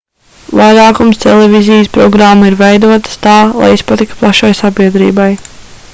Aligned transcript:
vairākums 0.59 1.19
televīzijas 1.25 1.91
programmu 1.97 2.49
ir 2.53 2.57
veidotas 2.63 3.21
tā 3.27 3.37
lai 3.61 3.69
izpatiktu 3.77 4.19
plašai 4.23 4.53
sabiedrībai 4.65 5.33